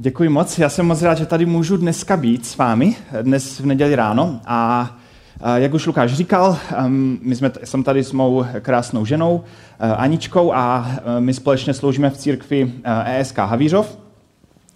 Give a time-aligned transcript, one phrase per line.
[0.00, 0.58] Děkuji moc.
[0.58, 4.40] Já jsem moc rád, že tady můžu dneska být s vámi, dnes v neděli ráno.
[4.46, 4.90] A
[5.54, 6.58] jak už Lukáš říkal,
[7.20, 9.44] my jsme, jsem tady s mou krásnou ženou
[9.80, 12.72] eh, Aničkou a eh, my společně sloužíme v církvi
[13.04, 13.98] ESK eh, e Havířov.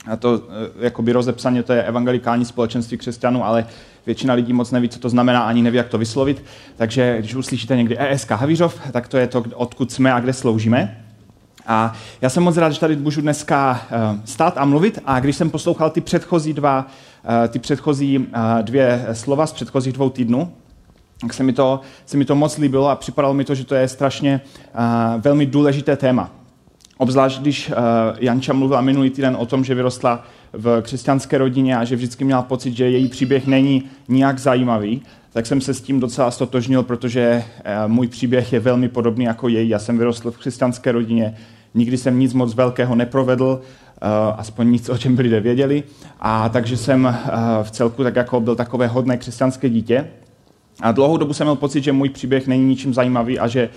[0.07, 0.43] A to
[0.81, 3.67] jakoby rozepsaně, to je evangelikální společenství křesťanů, ale
[4.07, 6.45] většina lidí moc neví, co to znamená, ani neví, jak to vyslovit.
[6.77, 11.02] Takže když uslyšíte někdy ESK Havířov, tak to je to, odkud jsme a kde sloužíme.
[11.67, 14.99] A já jsem moc rád, že tady můžu dneska eh, stát a mluvit.
[15.05, 16.87] A když jsem poslouchal ty předchozí dva,
[17.45, 20.53] eh, ty předchozí eh, dvě slova z předchozích dvou týdnů,
[21.21, 23.75] tak se mi, to, se mi to moc líbilo a připadalo mi to, že to
[23.75, 24.41] je strašně
[25.19, 26.31] velmi důležité téma.
[26.99, 27.73] Obzvlášť, když
[28.19, 32.43] Janča mluvila minulý týden o tom, že vyrostla v křesťanské rodině a že vždycky měla
[32.43, 35.03] pocit, že její příběh není nijak zajímavý,
[35.33, 37.45] tak jsem se s tím docela stotožnil, protože
[37.87, 39.69] můj příběh je velmi podobný jako její.
[39.69, 41.35] Já jsem vyrostl v křesťanské rodině,
[41.75, 45.83] Nikdy jsem nic moc velkého neprovedl, eh, aspoň nic, o čem by lidé věděli.
[46.21, 47.31] A takže jsem eh,
[47.63, 50.09] v celku tak jako byl takové hodné křesťanské dítě.
[50.81, 53.69] A dlouhou dobu jsem měl pocit, že můj příběh není ničím zajímavý a že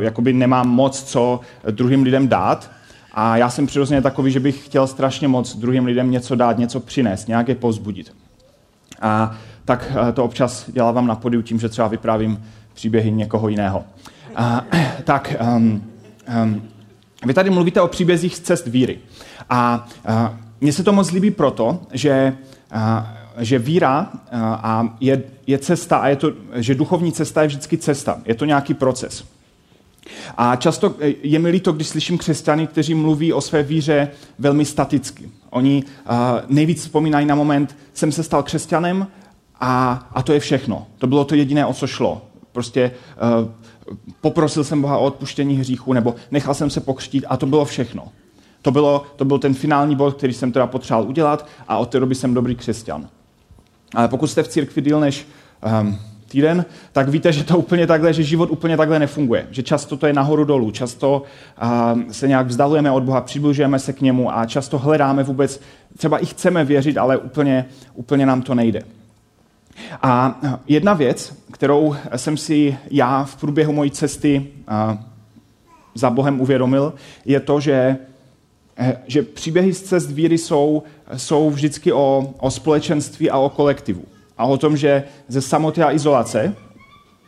[0.00, 1.40] jakoby nemám moc co
[1.70, 2.70] druhým lidem dát.
[3.12, 6.80] A já jsem přirozeně takový, že bych chtěl strašně moc druhým lidem něco dát, něco
[6.80, 8.12] přinést, nějak je pozbudit.
[9.00, 12.42] A tak uh, to občas dělávám na podiu tím, že třeba vyprávím
[12.74, 13.84] příběhy někoho jiného.
[14.38, 15.82] Uh, tak um,
[16.42, 16.62] um,
[17.26, 18.98] vy tady mluvíte o příbězích z cest víry.
[19.50, 22.36] A, a mně se to moc líbí proto, že,
[22.70, 27.78] a, že víra a je, je cesta a je to, že duchovní cesta je vždycky
[27.78, 28.18] cesta.
[28.24, 29.24] Je to nějaký proces.
[30.36, 35.30] A často je mi líto, když slyším křesťany, kteří mluví o své víře velmi staticky.
[35.50, 35.84] Oni
[36.48, 39.06] nejvíc vzpomínají na moment, jsem se stal křesťanem
[39.60, 40.86] a, a to je všechno.
[40.98, 42.22] To bylo to jediné, o co šlo.
[42.52, 42.90] Prostě
[43.42, 43.48] uh,
[44.20, 48.08] poprosil jsem Boha o odpuštění hříchu, nebo nechal jsem se pokřtít a to bylo všechno.
[48.62, 52.00] To, bylo, to byl ten finální bod, který jsem teda potřeboval udělat a od té
[52.00, 53.08] doby jsem dobrý křesťan.
[53.94, 55.26] Ale pokud jste v církvi díl než
[55.80, 59.46] um, týden, tak víte, že to úplně takhle, že život úplně takhle nefunguje.
[59.50, 61.22] Že často to je nahoru dolů, často
[61.92, 65.60] um, se nějak vzdalujeme od Boha, přibližujeme se k němu a často hledáme vůbec,
[65.96, 68.82] třeba i chceme věřit, ale úplně, úplně nám to nejde.
[70.02, 74.46] A jedna věc, kterou jsem si já v průběhu mojí cesty
[75.94, 76.94] za Bohem uvědomil,
[77.24, 77.96] je to, že,
[78.76, 80.82] eh, že příběhy z cest víry jsou,
[81.16, 84.04] jsou vždycky o, o společenství a o kolektivu.
[84.38, 86.54] A o tom, že ze samoty a izolace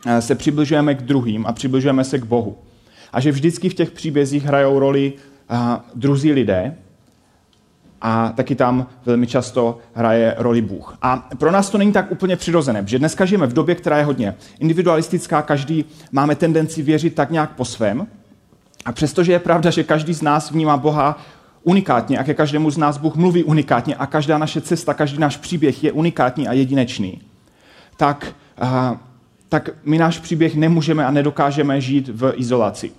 [0.05, 2.57] eh, se přibližujeme k druhým a přibližujeme se k Bohu.
[3.13, 5.13] A že vždycky v těch příbězích hrajou roli
[5.95, 6.75] druzí lidé,
[8.01, 10.97] a taky tam velmi často hraje roli Bůh.
[11.01, 14.03] A pro nás to není tak úplně přirozené, že dneska žijeme v době, která je
[14.03, 18.07] hodně individualistická, každý máme tendenci věřit tak nějak po svém.
[18.85, 21.19] A přestože je pravda, že každý z nás vnímá Boha
[21.63, 25.37] unikátně a ke každému z nás Bůh mluví unikátně a každá naše cesta, každý náš
[25.37, 27.21] příběh je unikátní a jedinečný,
[27.97, 28.97] tak, a,
[29.49, 32.91] tak my náš příběh nemůžeme a nedokážeme žít v izolaci.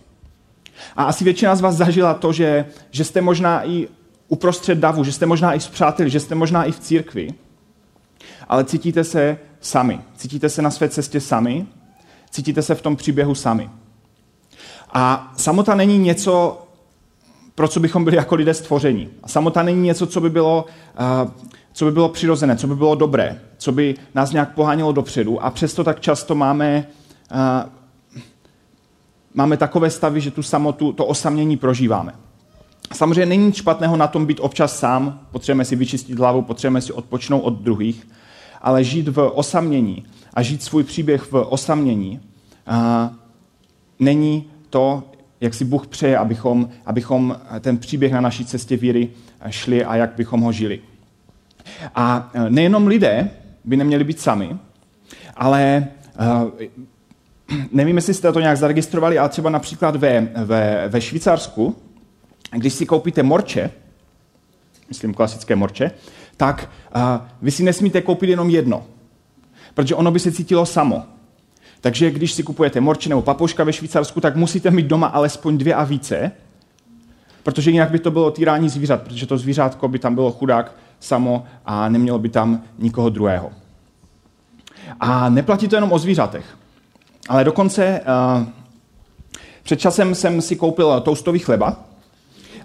[0.96, 3.88] A asi většina z vás zažila to, že, že jste možná i
[4.30, 7.34] uprostřed davu, že jste možná i s přáteli, že jste možná i v církvi,
[8.48, 10.00] ale cítíte se sami.
[10.16, 11.66] Cítíte se na své cestě sami,
[12.30, 13.70] cítíte se v tom příběhu sami.
[14.92, 16.62] A samota není něco,
[17.54, 19.08] pro co bychom byli jako lidé stvoření.
[19.22, 20.64] A samota není něco, co by bylo,
[21.24, 21.30] uh,
[21.72, 25.44] co by bylo přirozené, co by bylo dobré, co by nás nějak pohánělo dopředu.
[25.44, 26.86] A přesto tak často máme,
[27.32, 27.70] uh,
[29.34, 32.29] máme takové stavy, že tu samotu, to osamění prožíváme.
[32.94, 36.92] Samozřejmě není nic špatného na tom být občas sám, potřebujeme si vyčistit hlavu, potřebujeme si
[36.92, 38.08] odpočnout od druhých,
[38.60, 42.20] ale žít v osamění a žít svůj příběh v osamění
[42.66, 43.10] a
[43.98, 45.02] není to,
[45.40, 49.10] jak si Bůh přeje, abychom, abychom ten příběh na naší cestě víry
[49.48, 50.80] šli a jak bychom ho žili.
[51.94, 53.30] A nejenom lidé
[53.64, 54.56] by neměli být sami,
[55.36, 55.86] ale
[57.72, 61.76] nevím, jestli jste to nějak zaregistrovali, ale třeba například ve, ve, ve Švýcarsku
[62.58, 63.70] když si koupíte morče,
[64.88, 65.90] myslím klasické morče,
[66.36, 67.02] tak uh,
[67.42, 68.86] vy si nesmíte koupit jenom jedno,
[69.74, 71.02] protože ono by se cítilo samo.
[71.80, 75.74] Takže když si kupujete morče nebo papouška ve Švýcarsku, tak musíte mít doma alespoň dvě
[75.74, 76.32] a více,
[77.42, 81.44] protože jinak by to bylo týrání zvířat, protože to zvířátko by tam bylo chudák samo
[81.64, 83.50] a nemělo by tam nikoho druhého.
[85.00, 86.44] A neplatí to jenom o zvířatech,
[87.28, 88.46] ale dokonce uh,
[89.62, 91.89] před časem jsem si koupil toastový chleba,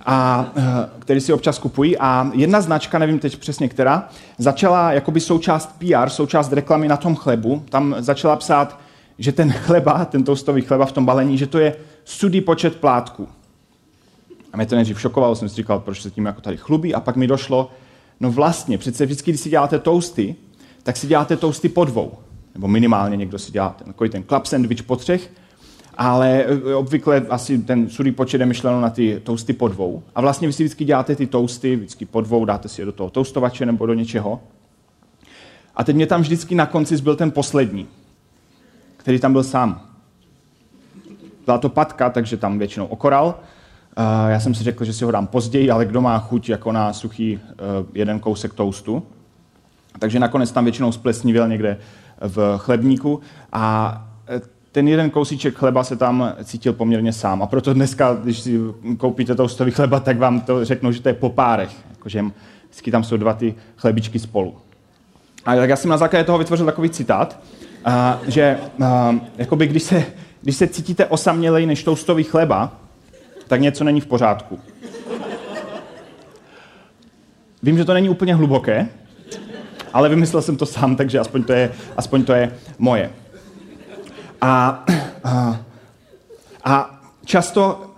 [0.06, 0.64] a, eh,
[1.00, 1.98] který si občas kupují.
[1.98, 7.16] A jedna značka, nevím teď přesně která, začala jakoby součást PR, součást reklamy na tom
[7.16, 7.64] chlebu.
[7.70, 8.80] Tam začala psát,
[9.20, 13.28] že ten chleba, ten toastový chleba v tom balení, že to je sudý počet plátků.
[14.54, 16.96] A mě to nejdřív šokovalo, jsem si říkal, proč se tím jako tady chlubí.
[16.96, 17.72] A pak mi došlo,
[18.20, 20.36] no vlastně, přece vždycky, když si děláte toasty,
[20.84, 22.12] tak si děláte toasty po dvou.
[22.54, 25.32] Nebo minimálně někdo si dělá ten, ten club sandwich po třech,
[25.98, 30.04] ale e, obvykle asi ten sudý počet je myšleno na ty toasty po dvou.
[30.16, 32.92] A vlastně vy si vždycky děláte ty toasty, vždycky po dvou, dáte si je do
[32.92, 34.42] toho toastovače nebo do něčeho.
[35.76, 37.88] A teď mě tam vždycky na konci zbyl ten poslední,
[38.98, 39.82] který tam byl sám.
[41.46, 43.40] Byla to patka, takže tam většinou okoral.
[44.28, 46.94] Já jsem si řekl, že si ho dám později, ale kdo má chuť jako na
[46.94, 47.40] suchý e,
[47.94, 49.04] jeden kousek toastu.
[50.00, 51.78] Takže nakonec tam většinou splesnivil někde
[52.22, 53.20] v chlebníku
[53.54, 54.08] a
[54.76, 57.44] ten jeden kousíček chleba se tam cítil poměrně sám.
[57.44, 58.60] A proto dneska, když si
[58.98, 61.70] koupíte toastový chleba, tak vám to řeknou, že to je po párech.
[61.90, 62.26] Jakože
[62.64, 64.56] vždycky tam jsou dva ty chlebičky spolu.
[65.46, 67.40] A tak já jsem na základě toho vytvořil takový citát,
[67.86, 70.06] a, že a, jakoby když, se,
[70.42, 72.72] když se cítíte osamělej než toastový chleba,
[73.48, 74.60] tak něco není v pořádku.
[77.64, 78.88] Vím, že to není úplně hluboké,
[79.94, 83.12] ale vymyslel jsem to sám, takže aspoň to je, aspoň to je moje.
[84.46, 84.84] A,
[85.24, 85.60] a,
[86.64, 87.92] a často,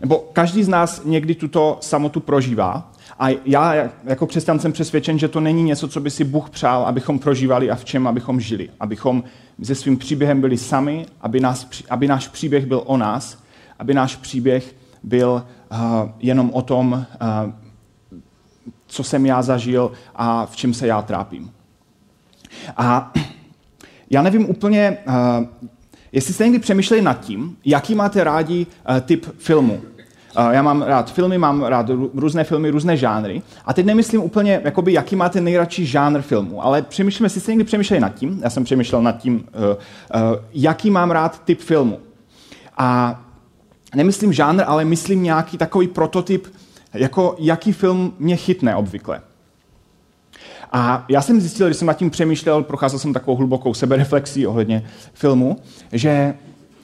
[0.00, 2.92] nebo každý z nás někdy tuto samotu prožívá.
[3.18, 6.86] A já jako křesťan jsem přesvědčen, že to není něco, co by si Bůh přál,
[6.86, 8.70] abychom prožívali a v čem abychom žili.
[8.80, 9.24] Abychom
[9.62, 13.42] se svým příběhem byli sami, aby, nás, aby náš příběh byl o nás,
[13.78, 15.78] aby náš příběh byl uh,
[16.18, 17.52] jenom o tom, uh,
[18.86, 21.52] co jsem já zažil a v čem se já trápím.
[22.76, 23.12] A
[24.12, 25.46] já nevím úplně, uh,
[26.12, 29.74] jestli jste někdy přemýšleli nad tím, jaký máte rádi uh, typ filmu.
[30.38, 33.42] Uh, já mám rád filmy, mám rád různé filmy, různé žánry.
[33.64, 37.64] A teď nemyslím úplně, jakoby, jaký máte nejradši žánr filmu, ale přemýšlíme, jestli jste někdy
[37.64, 39.44] přemýšleli nad tím, já jsem přemýšlel nad tím,
[40.52, 41.98] jaký mám rád typ filmu.
[42.78, 43.20] A
[43.94, 46.46] nemyslím žánr, ale myslím nějaký takový prototyp,
[46.94, 49.20] jako jaký film mě chytne obvykle.
[50.72, 54.84] A já jsem zjistil, když jsem nad tím přemýšlel, procházel jsem takovou hlubokou sebereflexí ohledně
[55.14, 55.56] filmu,
[55.92, 56.34] že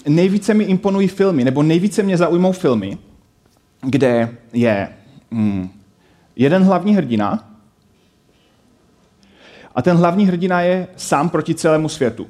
[0.06, 2.98] nejvíce mi imponují filmy, nebo nejvíce mě zaujmou filmy,
[3.80, 4.88] kde je
[5.32, 5.70] hmm,
[6.36, 7.48] jeden hlavní hrdina
[9.74, 12.26] a ten hlavní hrdina je sám proti celému světu.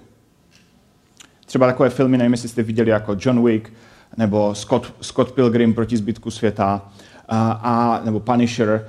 [1.46, 3.72] Třeba takové filmy, nevím, jestli jste viděli jako John Wick,
[4.16, 6.88] nebo Scott, Scott Pilgrim proti zbytku světa,
[7.28, 8.88] a, a, nebo Punisher,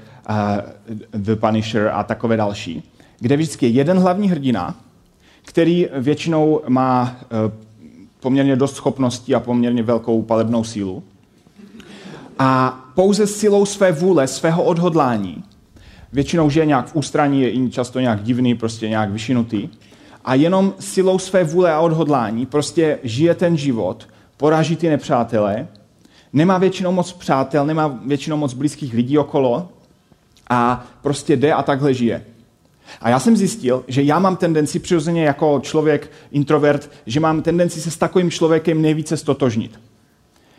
[1.11, 2.83] The Punisher a takové další,
[3.19, 4.75] kde vždycky je jeden hlavní hrdina,
[5.41, 7.25] který většinou má e,
[8.19, 11.03] poměrně dost schopností a poměrně velkou palebnou sílu.
[12.39, 15.43] A pouze silou své vůle, svého odhodlání,
[16.13, 19.69] většinou, že je nějak v ústraní, je často nějak divný, prostě nějak vyšinutý,
[20.25, 25.67] a jenom silou své vůle a odhodlání prostě žije ten život, poráží ty nepřátelé,
[26.33, 29.69] nemá většinou moc přátel, nemá většinou moc blízkých lidí okolo,
[30.49, 32.25] a prostě jde a takhle žije.
[33.01, 37.81] A já jsem zjistil, že já mám tendenci přirozeně jako člověk, introvert, že mám tendenci
[37.81, 39.79] se s takovým člověkem nejvíce stotožnit.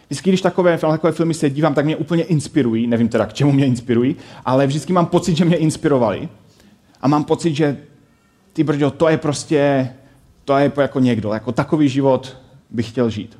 [0.06, 3.52] Vždycky, když takové, takové filmy se dívám, tak mě úplně inspirují, nevím teda, k čemu
[3.52, 6.28] mě inspirují, ale vždycky mám pocit, že mě inspirovali.
[7.02, 7.76] A mám pocit, že
[8.52, 9.90] ty brďo, to je prostě,
[10.44, 12.36] to je jako někdo, jako takový život
[12.70, 13.38] bych chtěl žít.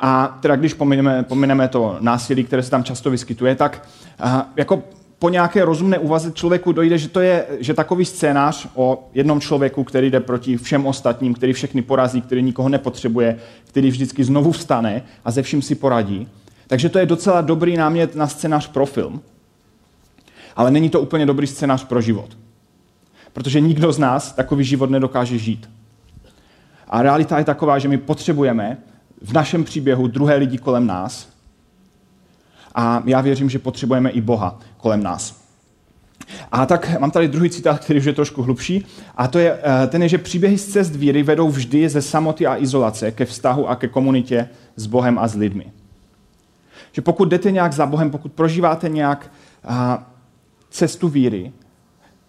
[0.00, 3.88] A teda když pomineme, pomineme to násilí, které se tam často vyskytuje, tak
[4.24, 4.82] uh, jako
[5.18, 9.84] po nějaké rozumné úvaze člověku dojde, že to je že takový scénář o jednom člověku,
[9.84, 15.02] který jde proti všem ostatním, který všechny porazí, který nikoho nepotřebuje, který vždycky znovu vstane
[15.24, 16.28] a ze vším si poradí.
[16.66, 19.20] Takže to je docela dobrý námět na scénář pro film.
[20.56, 22.38] Ale není to úplně dobrý scénář pro život.
[23.32, 25.70] Protože nikdo z nás takový život nedokáže žít.
[26.88, 28.78] A realita je taková, že my potřebujeme
[29.22, 31.28] v našem příběhu druhé lidi kolem nás.
[32.74, 35.40] A já věřím, že potřebujeme i Boha kolem nás.
[36.52, 38.86] A tak mám tady druhý citát, který už je trošku hlubší.
[39.16, 42.46] A to je, eh, ten je, že příběhy z cest víry vedou vždy ze samoty
[42.46, 45.72] a izolace ke vztahu a ke komunitě s Bohem a s lidmi.
[46.92, 49.32] Že pokud jdete nějak za Bohem, pokud prožíváte nějak
[50.70, 51.52] cestu víry,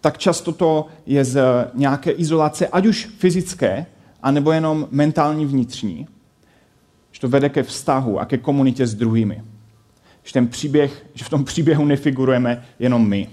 [0.00, 1.40] tak často to je z
[1.74, 3.86] nějaké izolace, ať už fyzické,
[4.22, 6.08] anebo jenom mentální vnitřní
[7.12, 9.42] že to vede ke vztahu a ke komunitě s druhými.
[10.22, 13.28] Že, ten příběh, že v tom příběhu nefigurujeme jenom my,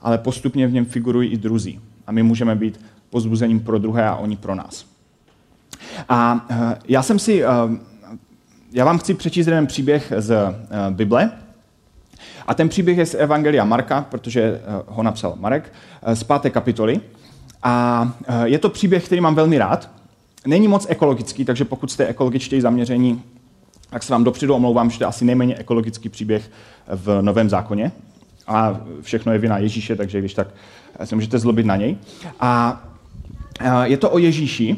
[0.00, 1.80] ale postupně v něm figurují i druzí.
[2.06, 4.86] A my můžeme být pozbuzením pro druhé a oni pro nás.
[6.08, 7.48] A eh, já jsem si, eh,
[8.72, 10.54] já vám chci přečíst jeden příběh z eh,
[10.90, 11.30] Bible.
[12.46, 15.72] A ten příběh je z Evangelia Marka, protože ho napsal Marek,
[16.14, 17.00] z páté kapitoly.
[17.62, 18.12] A
[18.44, 19.90] je to příběh, který mám velmi rád,
[20.46, 23.22] Není moc ekologický, takže pokud jste ekologičtěji zaměření,
[23.90, 26.50] tak se vám dopředu omlouvám, že to je asi nejméně ekologický příběh
[26.88, 27.92] v Novém zákoně.
[28.46, 30.48] A všechno je vina Ježíše, takže když tak
[31.04, 31.96] se můžete zlobit na něj.
[32.40, 32.82] A
[33.84, 34.76] je to o Ježíši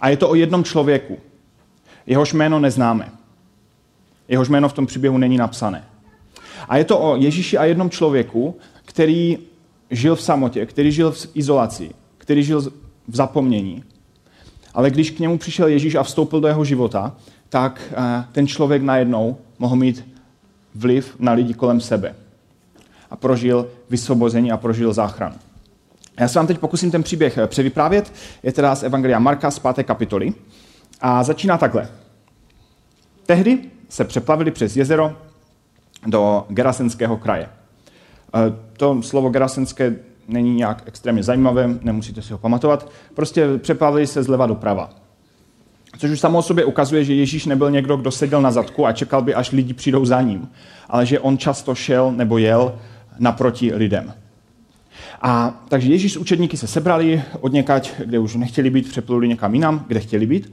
[0.00, 1.18] a je to o jednom člověku.
[2.06, 3.12] Jehož jméno neznáme.
[4.28, 5.84] Jehož jméno v tom příběhu není napsané.
[6.68, 9.38] A je to o Ježíši a jednom člověku, který
[9.90, 12.60] žil v samotě, který žil v izolaci, který žil
[13.08, 13.84] v zapomnění.
[14.78, 17.16] Ale když k němu přišel Ježíš a vstoupil do jeho života,
[17.48, 20.08] tak eh, ten člověk najednou mohl mít
[20.74, 22.14] vliv na lidi kolem sebe.
[23.10, 25.34] A prožil vysvobození a prožil záchranu.
[26.20, 28.12] Já se vám teď pokusím ten příběh eh, převyprávět.
[28.42, 29.86] Je teda z Evangelia Marka z 5.
[29.86, 30.32] kapitoly.
[31.00, 31.88] A začíná takhle.
[33.26, 33.58] Tehdy
[33.88, 35.16] se přeplavili přes jezero
[36.06, 37.44] do Gerasenského kraje.
[37.44, 37.48] E,
[38.76, 39.96] to slovo Gerasenské
[40.28, 42.90] není nějak extrémně zajímavé, nemusíte si ho pamatovat.
[43.14, 44.90] Prostě přeplavili se zleva doprava.
[45.98, 48.92] Což už samo o sobě ukazuje, že Ježíš nebyl někdo, kdo seděl na zadku a
[48.92, 50.48] čekal by, až lidi přijdou za ním,
[50.88, 52.78] ale že on často šel nebo jel
[53.18, 54.14] naproti lidem.
[55.22, 59.54] A takže Ježíš s učedníky se sebrali od někať, kde už nechtěli být, přepluli někam
[59.54, 60.52] jinam, kde chtěli být.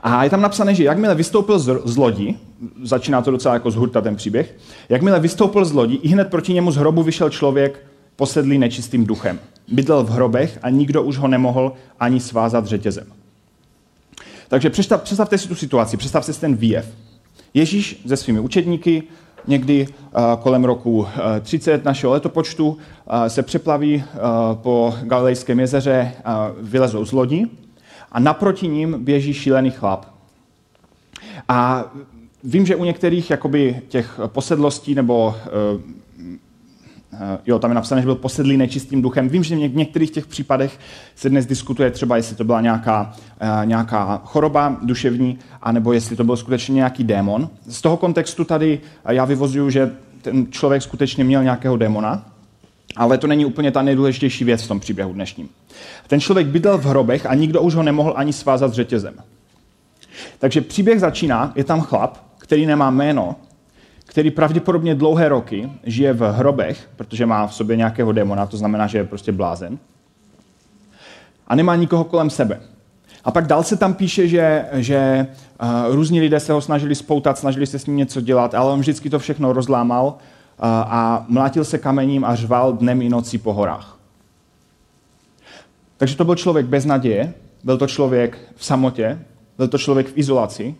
[0.00, 2.34] A je tam napsané, že jakmile vystoupil z lodi,
[2.82, 4.56] začíná to docela jako z hurta ten příběh,
[4.88, 7.86] jakmile vystoupil z lodi, i hned proti němu z hrobu vyšel člověk
[8.16, 9.38] posedlý nečistým duchem.
[9.68, 13.06] Bydlel v hrobech a nikdo už ho nemohl ani svázat řetězem.
[14.48, 16.86] Takže představ, představte si tu situaci, představte si ten výjev.
[17.54, 19.02] Ježíš se svými učedníky
[19.46, 21.06] někdy uh, kolem roku uh,
[21.40, 22.76] 30 našeho letopočtu uh,
[23.26, 24.04] se přeplaví
[24.54, 26.12] po Galilejském jezeře,
[26.60, 27.46] vylezou z lodi
[28.12, 30.06] a naproti ním běží šílený chlap.
[31.48, 31.84] A
[32.44, 35.34] vím, že u některých jakoby, těch posedlostí nebo
[37.46, 39.28] jo, tam je napsané, že byl posedlý nečistým duchem.
[39.28, 40.78] Vím, že v některých těch případech
[41.14, 46.24] se dnes diskutuje třeba, jestli to byla nějaká, uh, nějaká choroba duševní, anebo jestli to
[46.24, 47.48] byl skutečně nějaký démon.
[47.68, 49.92] Z toho kontextu tady já vyvozuju, že
[50.22, 52.26] ten člověk skutečně měl nějakého démona,
[52.96, 55.48] ale to není úplně ta nejdůležitější věc v tom příběhu dnešním.
[56.06, 59.14] Ten člověk bydlel v hrobech a nikdo už ho nemohl ani svázat řetězem.
[60.38, 63.36] Takže příběh začíná, je tam chlap, který nemá jméno,
[64.16, 68.86] který pravděpodobně dlouhé roky žije v hrobech, protože má v sobě nějakého démona, to znamená,
[68.86, 69.78] že je prostě blázen.
[71.46, 72.60] A nemá nikoho kolem sebe.
[73.24, 75.26] A pak dál se tam píše, že, že
[75.62, 78.80] uh, různí lidé se ho snažili spoutat, snažili se s ním něco dělat, ale on
[78.80, 80.14] vždycky to všechno rozlámal uh,
[80.68, 83.98] a mlátil se kamením a řval dnem i nocí po horách.
[85.96, 89.18] Takže to byl člověk bez naděje, byl to člověk v samotě,
[89.58, 90.74] byl to člověk v izolaci.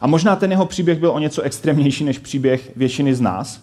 [0.00, 3.60] A možná ten jeho příběh byl o něco extrémnější než příběh většiny z nás.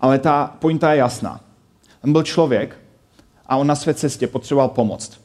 [0.00, 1.40] Ale ta pointa je jasná.
[2.04, 2.78] On byl člověk
[3.46, 5.20] a on na své cestě potřeboval pomoc.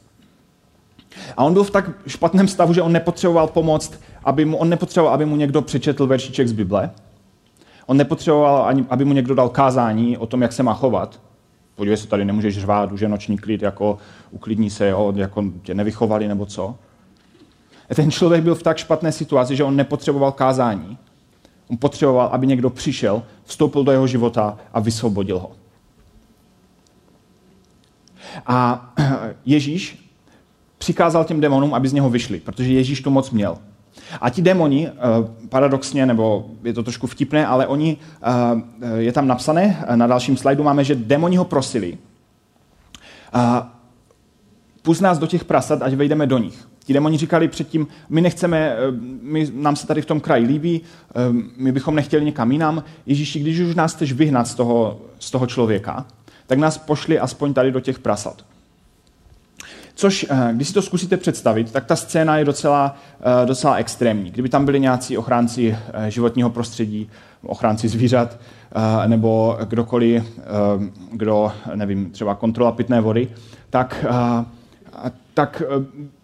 [1.36, 3.92] A on byl v tak špatném stavu, že on nepotřeboval pomoc,
[4.24, 6.90] aby mu, on nepotřeboval, aby mu někdo přečetl veršiček z Bible.
[7.86, 11.20] On nepotřeboval, ani, aby mu někdo dal kázání o tom, jak se má chovat
[11.74, 13.98] podívej se, tady nemůžeš řvát, už je noční klid, jako
[14.30, 16.74] uklidní se, jo, jako tě nevychovali nebo co.
[17.94, 20.98] Ten člověk byl v tak špatné situaci, že on nepotřeboval kázání.
[21.70, 25.50] On potřeboval, aby někdo přišel, vstoupil do jeho života a vysvobodil ho.
[28.46, 28.92] A
[29.46, 30.10] Ježíš
[30.78, 33.58] přikázal těm démonům, aby z něho vyšli, protože Ježíš tu moc měl.
[34.20, 34.92] A ti démoni, eh,
[35.48, 40.64] paradoxně, nebo je to trošku vtipné, ale oni, eh, je tam napsané, na dalším slajdu
[40.64, 41.98] máme, že démoni ho prosili,
[44.82, 46.68] pust nás do těch prasat, ať vejdeme do nich.
[46.84, 48.76] Ti démoni říkali předtím, my nechceme, eh,
[49.22, 50.80] my, nám se tady v tom kraji líbí,
[51.56, 52.84] my bychom nechtěli někam jinam.
[53.06, 56.06] Ježíši, když už nás chceš vyhnat z toho, z toho člověka,
[56.46, 58.44] tak nás pošli aspoň tady do těch prasat.
[59.94, 64.30] Což, eh, když si to zkusíte představit, tak ta scéna je docela, eh, docela extrémní.
[64.30, 67.10] Kdyby tam byli nějací ochránci eh, životního prostředí,
[67.46, 68.38] ochránci zvířat,
[69.06, 70.40] nebo kdokoliv,
[71.12, 73.28] kdo, nevím, třeba kontrola pitné vody,
[73.70, 74.04] tak,
[75.34, 75.62] tak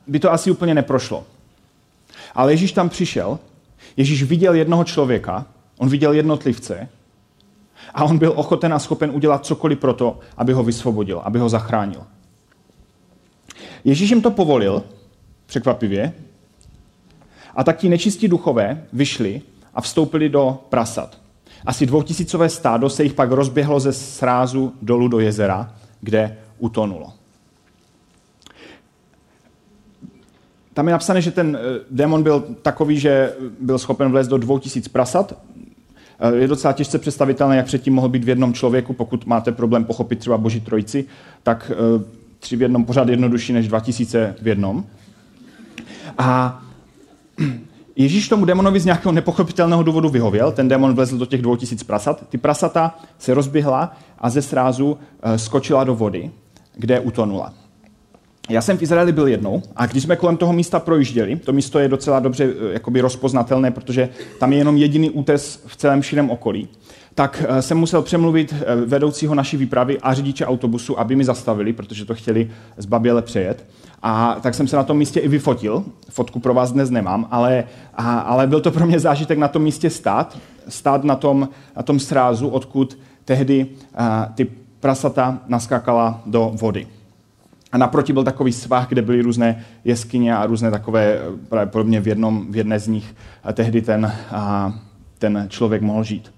[0.08, 1.24] by to asi úplně neprošlo.
[2.34, 3.38] Ale Ježíš tam přišel,
[3.96, 5.46] Ježíš viděl jednoho člověka,
[5.78, 6.88] on viděl jednotlivce
[7.94, 11.48] a on byl ochoten a schopen udělat cokoliv pro to, aby ho vysvobodil, aby ho
[11.48, 12.06] zachránil.
[13.84, 14.82] Ježíš jim to povolil,
[15.46, 16.12] překvapivě,
[17.54, 19.42] a tak ti nečistí duchové vyšli
[19.74, 21.18] a vstoupili do prasat.
[21.66, 27.12] Asi dvoutisícové stádo se jich pak rozběhlo ze srázu dolů do jezera, kde utonulo.
[30.78, 34.58] Tam je napsané, že ten eh, démon byl takový, že byl schopen vlézt do dvou
[34.58, 35.38] tisíc prasat.
[36.20, 39.84] Eh, je docela těžce představitelné, jak předtím mohl být v jednom člověku, pokud máte problém
[39.84, 41.04] pochopit třeba Boží trojici,
[41.42, 42.04] tak eh,
[42.38, 44.84] tři v jednom pořád jednodušší než 2000 v jednom.
[46.18, 46.60] A
[47.96, 51.82] Ježíš tomu demonovi z nějakého nepochopitelného důvodu vyhověl, ten demon vlezl do těch dvou tisíc
[51.82, 54.98] prasat, ty prasata se rozběhla a ze srázu
[55.36, 56.30] skočila do vody,
[56.76, 57.52] kde utonula.
[58.48, 61.78] Já jsem v Izraeli byl jednou a když jsme kolem toho místa projížděli, to místo
[61.78, 64.08] je docela dobře eh, jakoby rozpoznatelné, protože
[64.40, 66.68] tam je jenom jediný útes v celém širém okolí,
[67.14, 68.54] tak eh, jsem musel přemluvit
[68.86, 73.66] vedoucího naší výpravy a řidiče autobusu, aby mi zastavili, protože to chtěli z Baběle přejet.
[74.02, 75.84] A tak jsem se na tom místě i vyfotil.
[76.10, 77.64] Fotku pro vás dnes nemám, ale,
[77.94, 80.38] a, ale byl to pro mě zážitek na tom místě stát.
[80.68, 84.46] Stát na tom, na tom srázu, odkud tehdy a, ty
[84.80, 86.86] prasata naskákala do vody.
[87.72, 92.52] A naproti byl takový svah, kde byly různé jeskyně a různé takové, pravděpodobně v, jednom,
[92.52, 94.74] v jedné z nich a tehdy ten, a,
[95.18, 96.32] ten člověk mohl žít.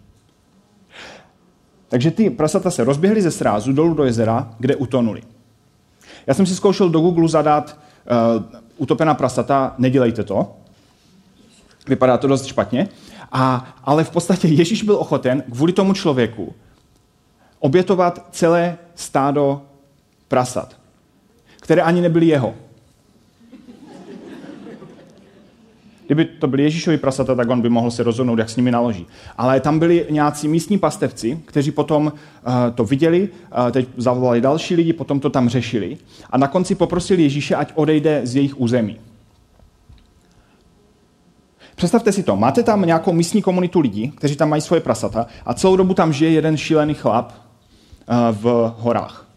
[1.88, 5.22] Takže ty prasata se rozběhly ze srázu dolů do jezera, kde utonuli.
[6.26, 7.78] Já jsem si zkoušel do Google zadat
[8.36, 8.44] uh,
[8.76, 10.56] utopená prasata, nedělejte to.
[11.88, 12.88] Vypadá to dost špatně.
[13.32, 16.54] A, ale v podstatě Ježíš byl ochoten kvůli tomu člověku
[17.58, 19.62] obětovat celé stádo
[20.28, 20.76] prasat,
[21.70, 22.54] které ani nebyly jeho.
[26.06, 29.06] Kdyby to byly Ježíšovi prasata, tak on by mohl se rozhodnout, jak s nimi naloží.
[29.38, 34.74] Ale tam byli nějací místní pastevci, kteří potom uh, to viděli, uh, teď zavolali další
[34.74, 35.98] lidi, potom to tam řešili
[36.30, 38.96] a na konci poprosili Ježíše, ať odejde z jejich území.
[41.74, 45.54] Představte si to, máte tam nějakou místní komunitu lidí, kteří tam mají svoje prasata a
[45.54, 49.29] celou dobu tam žije jeden šílený chlap uh, v horách.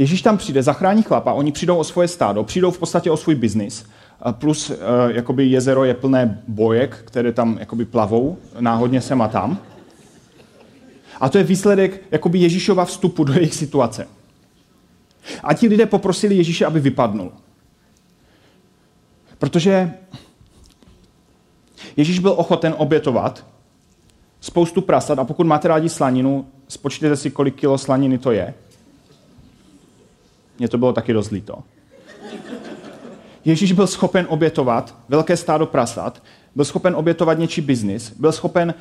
[0.00, 3.34] Ježíš tam přijde, zachrání chlapa, oni přijdou o svoje stádo, přijdou v podstatě o svůj
[3.34, 3.86] biznis
[4.30, 4.76] plus uh,
[5.08, 9.58] jakoby jezero je plné bojek, které tam jakoby plavou náhodně sem a tam.
[11.20, 14.08] A to je výsledek jakoby Ježíšova vstupu do jejich situace.
[15.42, 17.32] A ti lidé poprosili Ježíše, aby vypadnul.
[19.38, 19.92] Protože
[21.96, 23.46] Ježíš byl ochoten obětovat
[24.40, 28.54] spoustu prasat a pokud máte rádi slaninu, spočtěte si, kolik kilo slaniny to je.
[30.60, 31.58] Mně to bylo taky dost líto.
[33.44, 36.22] Ježíš byl schopen obětovat velké stádo prasat,
[36.54, 38.74] byl schopen obětovat něčí biznis, byl schopen,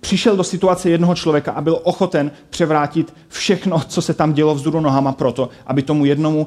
[0.00, 4.80] přišel do situace jednoho člověka a byl ochoten převrátit všechno, co se tam dělo vzhůru
[4.80, 6.46] nohama proto, aby tomu jednomu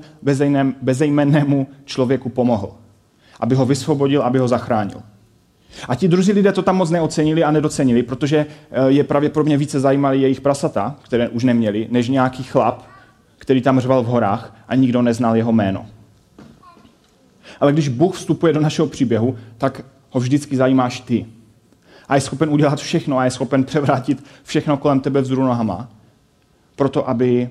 [0.82, 2.72] bezejmennému člověku pomohl.
[3.40, 5.02] Aby ho vysvobodil, aby ho zachránil.
[5.88, 8.38] A ti druzí lidé to tam moc neocenili a nedocenili, protože
[8.72, 12.97] eh, je pravděpodobně více zajímali jejich prasata, které už neměli, než nějaký chlap,
[13.48, 15.86] který tam řval v horách a nikdo neznal jeho jméno.
[17.60, 21.26] Ale když Bůh vstupuje do našeho příběhu, tak ho vždycky zajímáš ty.
[22.08, 25.90] A je schopen udělat všechno a je schopen převrátit všechno kolem tebe vzhůru nohama,
[26.76, 27.50] proto aby,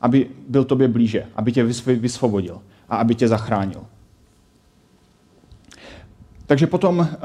[0.00, 3.80] aby byl tobě blíže, aby tě vysvobodil a aby tě zachránil.
[6.46, 7.18] Takže potom eh,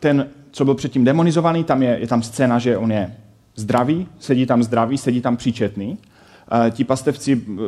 [0.00, 3.16] ten, co byl předtím demonizovaný, tam je, je tam scéna, že on je
[3.54, 5.98] zdravý, sedí tam zdravý, sedí tam příčetný.
[6.70, 7.60] Ti pastevci eh,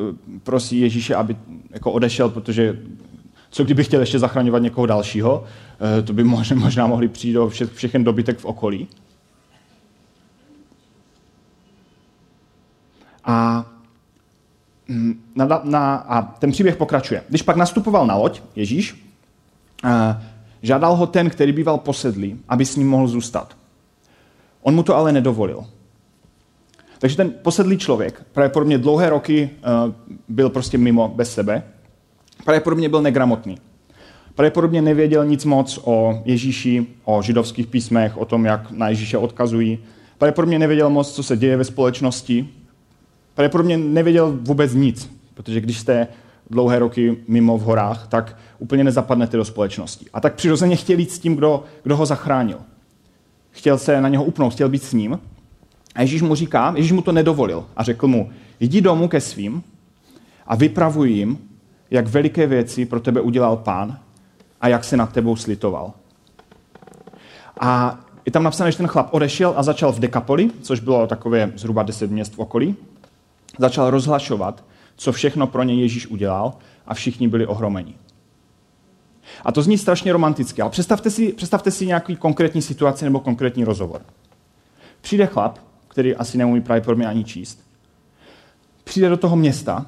[0.43, 1.37] prosí Ježíše, aby
[1.71, 2.79] jako odešel, protože
[3.51, 5.45] co kdyby chtěl ještě zachraňovat někoho dalšího?
[5.99, 8.89] Eh, to by možná, možná mohli přijít do vše, všechen dobytek v okolí.
[13.25, 13.67] A,
[14.89, 17.23] mm, na, na, a ten příběh pokračuje.
[17.29, 19.05] Když pak nastupoval na loď, Ježíš,
[19.85, 20.23] eh,
[20.63, 23.57] žádal ho ten, který býval posedlý, aby s ním mohl zůstat.
[24.63, 25.67] On mu to ale nedovolil.
[27.05, 29.93] Takže ten posedlý člověk, pravděpodobně dlouhé roky eh,
[30.29, 31.63] byl prostě mimo, bez sebe,
[32.45, 33.59] Pravděpodobně byl negramotný.
[34.35, 39.79] Pravděpodobně nevěděl nic moc o Ježíši, o židovských písmech, o tom, jak na Ježíše odkazují.
[40.19, 42.49] Pravděpodobně nevěděl moc, co se děje ve společnosti.
[43.35, 46.09] Pravděpodobně nevěděl vůbec nic, protože když jste
[46.51, 50.07] dlouhé roky mimo v horách, tak úplně nezapadnete do společnosti.
[50.13, 52.59] A tak přirozeně chtěl jít s tím, kdo, kdo ho zachránil.
[53.51, 55.19] Chtěl se na něho upnout, chtěl být s ním.
[55.95, 58.31] A Ježíš mu říká, Ježíš mu to nedovolil a řekl mu,
[58.61, 59.63] jdi domů ke svým
[60.47, 61.39] a vypravuj jim,
[61.91, 63.99] jak veliké věci pro tebe udělal pán
[64.61, 65.93] a jak se nad tebou slitoval.
[67.61, 71.53] A je tam napsané, že ten chlap odešel a začal v Dekapoli, což bylo takové
[71.57, 72.77] zhruba deset měst v okolí,
[73.59, 74.65] začal rozhlašovat,
[74.97, 76.53] co všechno pro ně Ježíš udělal
[76.87, 77.95] a všichni byli ohromeni.
[79.45, 83.65] A to zní strašně romanticky, ale představte si, představte si nějaký konkrétní situaci nebo konkrétní
[83.65, 84.01] rozhovor.
[85.01, 85.59] Přijde chlap,
[85.95, 87.67] který asi neumí pravděpodobně ani číst,
[88.85, 89.87] přijde do toho města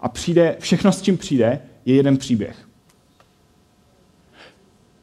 [0.00, 2.68] a přijde, všechno, s čím přijde, je jeden příběh.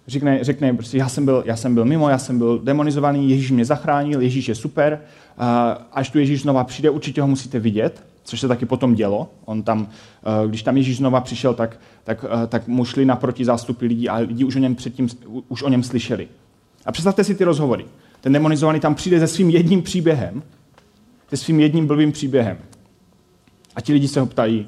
[0.07, 3.51] Řekne, řekne prostě, já jsem, byl, já jsem byl mimo, já jsem byl demonizovaný, Ježíš
[3.51, 5.01] mě zachránil, Ježíš je super,
[5.91, 8.03] až tu Ježíš znova přijde, určitě ho musíte vidět.
[8.23, 9.29] což se taky potom dělo.
[9.45, 9.87] On tam,
[10.47, 14.43] když tam Ježíš znova přišel, tak, tak, tak mu šli naproti zástupy lidí a lidi
[14.43, 15.07] už o něm předtím
[15.47, 16.27] už o něm slyšeli.
[16.85, 17.85] A představte si ty rozhovory.
[18.25, 20.43] Ten demonizovaný tam přijde se svým jedním příběhem,
[21.29, 22.57] se svým jedním blbým příběhem.
[23.75, 24.67] A ti lidi se ho ptají,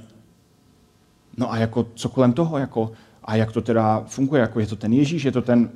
[1.38, 2.92] no a jako co kolem toho, jako,
[3.24, 5.70] a jak to teda funguje, jako je to ten Ježíš, je to ten,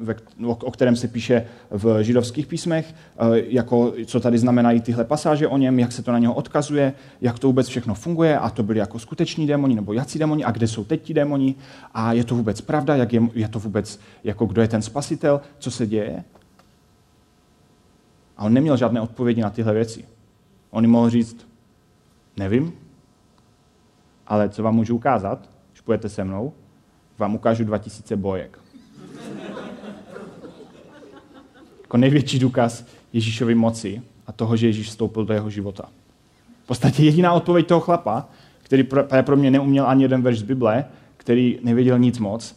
[0.46, 5.58] o kterém se píše v židovských písmech, eh, jako co tady znamenají tyhle pasáže o
[5.58, 8.80] něm, jak se to na něho odkazuje, jak to vůbec všechno funguje a to byli
[8.80, 11.56] jako skuteční démoni nebo jací démoni a kde jsou teď ti démoni
[11.94, 15.41] a je to vůbec pravda, jak je, je to vůbec, jako kdo je ten spasitel,
[15.60, 16.24] co se děje.
[18.41, 20.06] A on neměl žádné odpovědi na tyhle věci.
[20.69, 21.47] On jim mohl říct,
[22.38, 22.73] nevím,
[24.27, 26.54] ale co vám můžu ukázat, když půjdete se mnou,
[27.17, 28.60] vám ukážu 2000 bojek.
[31.82, 35.89] Jako největší důkaz Ježíšovy moci a toho, že Ježíš vstoupil do jeho života.
[36.63, 38.30] V podstatě jediná odpověď toho chlapa,
[38.63, 38.84] který
[39.21, 40.86] pro mě neuměl ani jeden verš z Bible,
[41.17, 42.56] který nevěděl nic moc,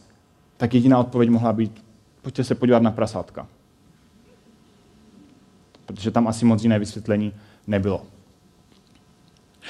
[0.57, 1.83] tak jediná odpověď mohla být,
[2.21, 3.47] pojďte se podívat na prasátka.
[5.85, 7.33] Protože tam asi moc jiné vysvětlení
[7.67, 8.01] nebylo.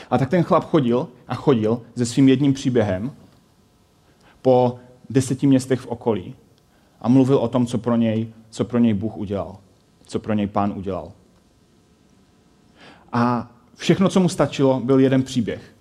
[0.10, 3.12] A tak ten chlap chodil a chodil se svým jedním příběhem
[4.42, 6.36] po deseti městech v okolí
[7.02, 9.58] a mluvil o tom, co pro něj, co pro něj Bůh udělal,
[10.06, 11.12] co pro něj pán udělal.
[13.14, 15.76] A všechno, co mu stačilo, byl jeden příběh.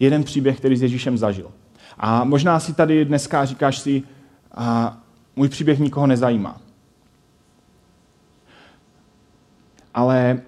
[0.00, 1.50] Jeden příběh, který s Ježíšem zažil.
[1.98, 4.02] A možná si tady dneska říkáš si,
[4.54, 4.98] a
[5.36, 6.60] můj příběh nikoho nezajímá.
[9.94, 10.40] Ale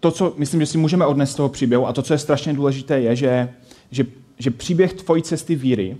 [0.00, 2.52] to, co myslím, že si můžeme odnést z toho příběhu a to, co je strašně
[2.52, 3.54] důležité, je, že,
[3.90, 4.06] že
[4.40, 5.96] že příběh tvojí cesty víry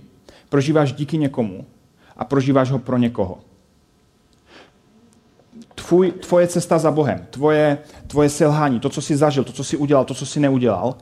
[0.49, 1.65] prožíváš díky někomu
[2.17, 3.37] a prožíváš ho pro někoho.
[5.75, 9.77] Tvůj, tvoje cesta za Bohem, tvoje, tvoje selhání, to, co jsi zažil, to, co jsi
[9.77, 10.95] udělal, to, co jsi neudělal,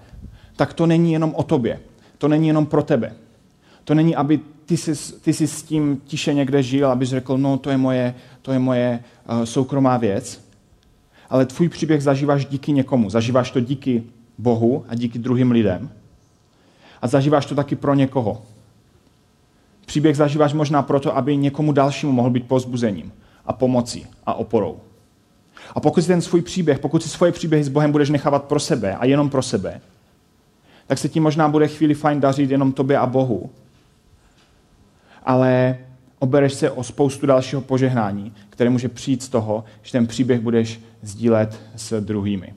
[0.56, 1.80] tak to není jenom o tobě.
[2.18, 3.14] To není jenom pro tebe.
[3.84, 7.58] To není, aby ty jsi, ty jsi s tím tiše někde žil, abys řekl, no
[7.58, 8.16] to je moje,
[8.50, 10.42] to je moje uh, soukromá věc.
[11.30, 13.10] Ale tvůj příběh zažíváš díky někomu.
[13.10, 14.04] Zažíváš to díky
[14.38, 15.90] Bohu a díky druhým lidem
[17.02, 18.42] a zažíváš to taky pro někoho.
[19.86, 23.12] Příběh zažíváš možná proto, aby někomu dalšímu mohl být pozbuzením
[23.46, 24.80] a pomocí a oporou.
[25.76, 28.60] A pokud si ten svůj příběh, pokud si svoje příběhy s Bohem budeš nechávat pro
[28.60, 29.82] sebe a jenom pro sebe,
[30.88, 33.50] tak se ti možná bude chvíli fajn dařit jenom tobě a Bohu.
[35.24, 35.78] Ale
[36.20, 40.80] obereš se o spoustu dalšího požehnání, které může přijít z toho, že ten příběh budeš
[41.02, 42.54] sdílet s druhými.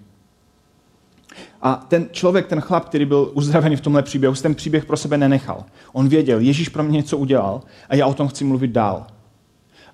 [1.62, 5.18] A ten člověk, ten chlap, který byl uzdravený v tomhle příběhu, ten příběh pro sebe
[5.18, 5.64] nenechal.
[5.92, 9.06] On věděl, Ježíš pro mě něco udělal a já o tom chci mluvit dál.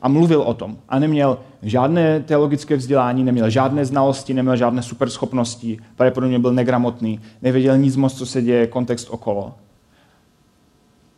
[0.03, 0.79] A mluvil o tom.
[0.89, 7.79] A neměl žádné teologické vzdělání, neměl žádné znalosti, neměl žádné superschopnosti, pravděpodobně byl negramotný, nevěděl
[7.79, 9.55] nic moc, co se děje, kontext okolo.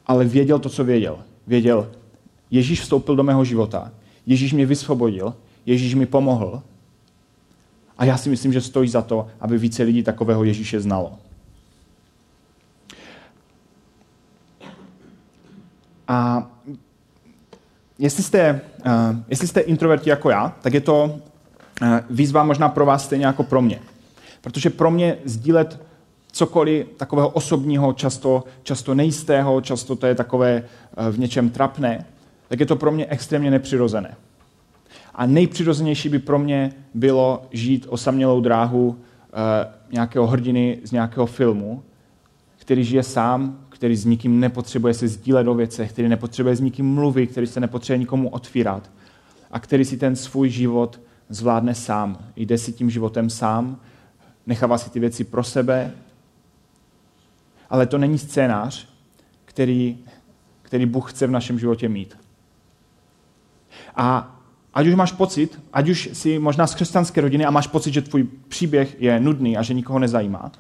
[0.07, 1.19] Ale věděl to, co věděl.
[1.47, 1.91] Věděl,
[2.51, 3.93] Ježíš vstoupil do mého života,
[4.27, 5.35] Ježíš mě vysvobodil,
[5.67, 6.63] Ježíš mi pomohl
[7.99, 11.19] a já si myslím, že stojí za to, aby více lidí takového Ježíše znalo.
[16.09, 16.51] A
[17.99, 18.93] jestli jste, uh,
[19.29, 23.43] jestli jste introverti jako já, tak je to uh, výzva možná pro vás stejně jako
[23.43, 23.81] pro mě.
[24.41, 25.81] Protože pro mě sdílet
[26.33, 32.07] cokoliv takového osobního, často, často nejistého, často to je takové uh, v něčem trapné,
[32.51, 34.17] tak je to pro mě extrémně nepřirozené.
[35.15, 41.83] A nejpřirozenější by pro mě bylo žít osamělou dráhu e, nějakého hrdiny z nějakého filmu,
[42.57, 46.95] který žije sám, který s nikým nepotřebuje se sdílet o věcech, který nepotřebuje s nikým
[46.95, 48.91] mluvit, který se nepotřebuje nikomu otvírat
[49.51, 52.19] a který si ten svůj život zvládne sám.
[52.37, 53.81] Jde si tím životem sám,
[54.47, 55.93] nechává si ty věci pro sebe,
[57.71, 58.89] ale to není scénář,
[59.45, 59.99] který,
[60.63, 62.17] který Bůh chce v našem životě mít.
[63.97, 64.37] A
[64.75, 68.03] Ať už máš pocit, ať už jsi možná z křesťanské rodiny a máš pocit, že
[68.03, 70.53] tvůj příběh je nudný a že nikoho nezajímá,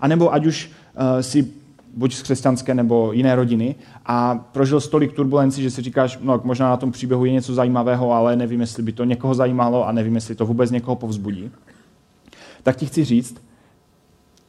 [0.00, 1.52] anebo ať už uh, jsi
[1.94, 3.74] buď z křesťanské nebo jiné rodiny
[4.06, 8.12] a prožil stolik turbulencí, že si říkáš, no možná na tom příběhu je něco zajímavého,
[8.12, 11.50] ale nevím, jestli by to někoho zajímalo a nevím, jestli to vůbec někoho povzbudí,
[12.62, 13.42] tak ti chci říct,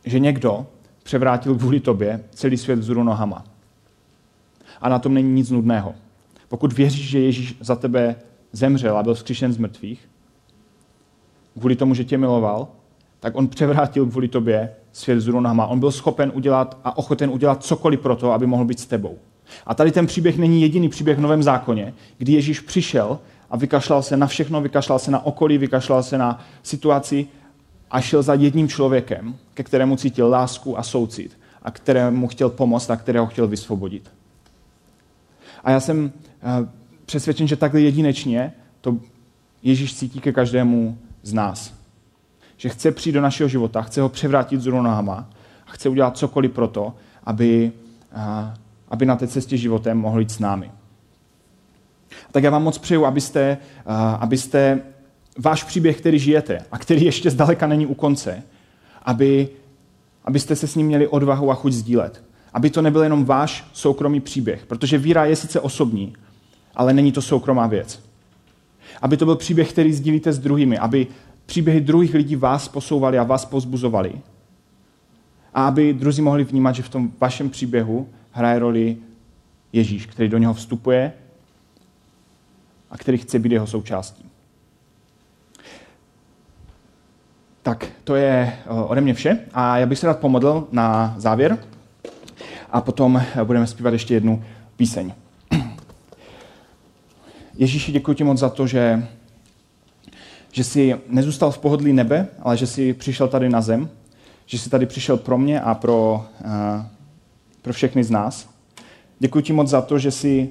[0.06, 0.66] že někdo
[1.04, 3.44] převrátil kvůli tobě celý svět vzhůru nohama.
[4.82, 5.96] A na tom není nic nudného.
[6.48, 8.16] Pokud věříš, že Ježíš za tebe
[8.52, 10.10] zemřel a byl vzkříšen z mrtvých,
[11.60, 12.68] kvůli tomu, že tě miloval,
[13.20, 15.68] tak on převrátil kvůli tobě svět z runama.
[15.68, 19.18] On byl schopen udělat a ochoten udělat cokoliv pro to, aby mohl být s tebou.
[19.66, 24.04] A tady ten příběh není jediný příběh v Novém zákoně, kdy Ježíš přišel a vykašlal
[24.04, 27.28] se na všechno, vykašlal se na okolí, vykašlal se na situaci
[27.92, 32.90] a šel za jedním člověkem, ke kterému cítil lásku a soucit a kterému chtěl pomoct
[32.90, 34.12] a kterého chtěl vysvobodit.
[35.68, 36.12] A já jsem
[36.44, 36.68] eh,
[37.06, 38.98] přesvědčen, že takhle jedinečně to
[39.64, 41.74] Ježíš cítí ke každému z nás.
[42.58, 45.30] Že chce přijít do našeho života, chce ho převrátit z nohama
[45.68, 47.72] a chce udělat cokoliv pro to, aby,
[48.16, 48.54] eh,
[48.90, 50.72] aby na té cestě životem mohl jít s námi.
[52.32, 53.84] Tak já vám moc přeju, abyste, eh,
[54.20, 54.82] abyste
[55.38, 58.44] váš příběh, který žijete a který ještě zdaleka není u konce,
[59.04, 59.50] aby,
[60.26, 62.27] abyste se s ním měli odvahu a chuť sdílet.
[62.54, 66.14] Aby to nebyl jenom váš soukromý příběh, protože víra je sice osobní,
[66.76, 68.04] ale není to soukromá věc.
[69.02, 71.08] Aby to byl příběh, který sdílíte s druhými, aby
[71.46, 74.14] příběhy druhých lidí vás posouvali a vás pozbuzovali.
[75.54, 78.98] A aby druzí mohli vnímat, že v tom vašem příběhu hraje roli
[79.74, 81.14] Ježíš, který do něho vstupuje
[82.92, 84.30] a který chce být jeho součástí.
[87.64, 91.58] Tak to je eh, ode mě vše a já bych se rád pomodlil na závěr
[92.72, 94.44] a potom budeme zpívat ještě jednu
[94.78, 95.14] píseň.
[97.58, 99.08] Ježíši, děkuji ti moc za to, že,
[100.52, 103.90] že jsi nezůstal v pohodlí nebe, ale že jsi přišel tady na zem,
[104.46, 106.86] že jsi tady přišel pro mě a pro, uh,
[107.62, 108.50] pro všechny z nás.
[109.20, 110.50] Děkuji ti moc za to, že jsi,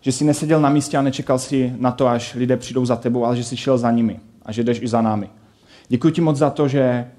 [0.00, 3.24] že jsi neseděl na místě a nečekal si na to, až lidé přijdou za tebou,
[3.24, 5.30] ale že jsi šel za nimi a že jdeš i za námi.
[5.88, 7.10] Děkuji ti moc za to, že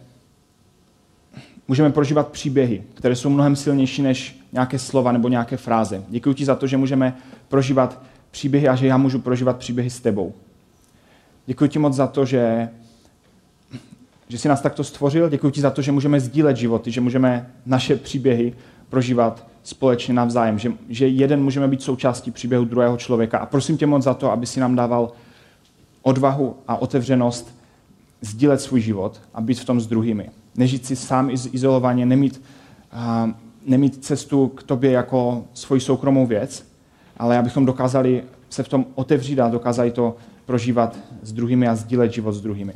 [1.70, 6.04] můžeme prožívat příběhy, které jsou mnohem silnější než nějaké slova nebo nějaké fráze.
[6.10, 8.02] Děkuji ti za to, že můžeme prožívat
[8.32, 10.34] příběhy a že já můžu prožívat příběhy s tebou.
[11.46, 12.70] Děkuji ti moc za to, že,
[14.28, 15.30] že jsi nás takto stvořil.
[15.30, 18.54] Děkuji ti za to, že můžeme sdílet životy, že můžeme naše příběhy
[18.90, 23.38] prožívat společně navzájem, že, že jeden můžeme být součástí příběhu druhého člověka.
[23.38, 25.12] A prosím tě moc za to, aby si nám dával
[26.02, 27.56] odvahu a otevřenost
[28.22, 30.30] sdílet svůj život a být v tom s druhými.
[30.56, 32.42] Nežít si sám izolovaně, nemít,
[32.94, 33.32] uh,
[33.66, 36.66] nemít cestu k tobě jako svoji soukromou věc,
[37.18, 42.14] ale abychom dokázali se v tom otevřít a dokázali to prožívat s druhými a sdílet
[42.14, 42.74] život s druhými.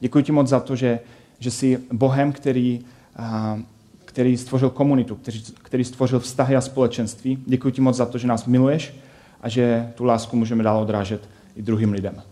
[0.00, 1.00] Děkuji ti moc za to, že,
[1.38, 2.84] že jsi Bohem, který,
[3.18, 3.60] uh,
[4.04, 7.38] který stvořil komunitu, který, který stvořil vztahy a společenství.
[7.46, 8.94] Děkuji ti moc za to, že nás miluješ
[9.40, 12.22] a že tu lásku můžeme dál odrážet i druhým lidem.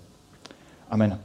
[0.90, 1.18] Amen.